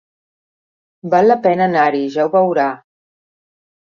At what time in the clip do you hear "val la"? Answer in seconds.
1.13-1.37